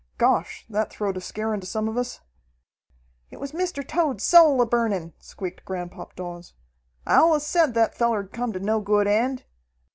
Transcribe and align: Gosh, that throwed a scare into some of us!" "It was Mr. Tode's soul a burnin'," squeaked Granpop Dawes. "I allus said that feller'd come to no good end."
Gosh, 0.17 0.65
that 0.67 0.89
throwed 0.89 1.15
a 1.17 1.21
scare 1.21 1.53
into 1.53 1.67
some 1.67 1.87
of 1.87 1.95
us!" 1.95 2.21
"It 3.29 3.39
was 3.39 3.51
Mr. 3.51 3.87
Tode's 3.87 4.23
soul 4.23 4.59
a 4.59 4.65
burnin'," 4.65 5.13
squeaked 5.19 5.63
Granpop 5.63 6.15
Dawes. 6.15 6.55
"I 7.05 7.17
allus 7.17 7.45
said 7.45 7.75
that 7.75 7.93
feller'd 7.93 8.33
come 8.33 8.51
to 8.53 8.59
no 8.59 8.79
good 8.81 9.05
end." 9.05 9.43